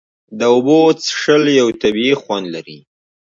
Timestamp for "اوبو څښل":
0.53-1.43